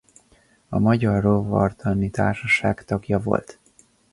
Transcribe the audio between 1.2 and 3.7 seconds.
Rovartani Társaság tagja volt.